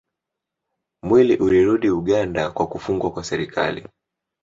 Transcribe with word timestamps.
Mwili 1.03 1.37
ulirudi 1.37 1.89
Uganda 1.89 2.51
kwa 2.51 2.67
kufungwa 2.67 3.11
kwa 3.11 3.23
serikali 3.23 3.87